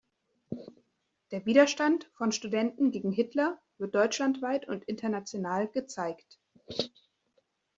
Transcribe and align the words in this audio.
Der 1.29 1.45
Widerstand 1.45 2.09
von 2.15 2.31
Studenten 2.31 2.89
gegen 2.89 3.11
Hitler“ 3.11 3.59
wird 3.77 3.93
deutschlandweit 3.93 4.67
und 4.67 4.83
international 4.85 5.67
gezeigt. 5.67 6.39